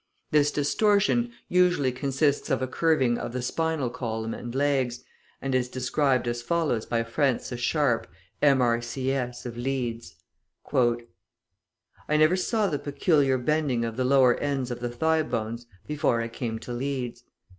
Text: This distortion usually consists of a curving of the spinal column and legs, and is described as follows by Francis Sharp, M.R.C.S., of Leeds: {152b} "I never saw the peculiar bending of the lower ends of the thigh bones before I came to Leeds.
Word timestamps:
This 0.31 0.49
distortion 0.49 1.31
usually 1.47 1.91
consists 1.91 2.49
of 2.49 2.63
a 2.63 2.67
curving 2.67 3.19
of 3.19 3.33
the 3.33 3.41
spinal 3.43 3.91
column 3.91 4.33
and 4.33 4.55
legs, 4.55 5.03
and 5.39 5.53
is 5.53 5.69
described 5.69 6.27
as 6.27 6.41
follows 6.41 6.87
by 6.87 7.03
Francis 7.03 7.59
Sharp, 7.59 8.07
M.R.C.S., 8.41 9.45
of 9.45 9.57
Leeds: 9.57 10.15
{152b} 10.67 11.05
"I 12.09 12.17
never 12.17 12.35
saw 12.35 12.65
the 12.65 12.79
peculiar 12.79 13.37
bending 13.37 13.85
of 13.85 13.95
the 13.95 14.03
lower 14.03 14.33
ends 14.37 14.71
of 14.71 14.79
the 14.79 14.89
thigh 14.89 15.21
bones 15.21 15.67
before 15.85 16.19
I 16.19 16.29
came 16.29 16.57
to 16.57 16.73
Leeds. 16.73 17.23